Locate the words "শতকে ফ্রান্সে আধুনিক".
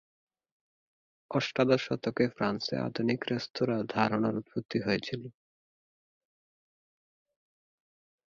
1.87-3.19